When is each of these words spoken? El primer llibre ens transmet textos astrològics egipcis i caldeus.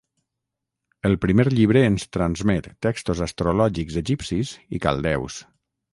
El 1.09 1.17
primer 1.25 1.45
llibre 1.57 1.83
ens 1.89 2.07
transmet 2.17 2.71
textos 2.87 3.21
astrològics 3.27 4.03
egipcis 4.05 4.55
i 4.79 4.83
caldeus. 4.87 5.39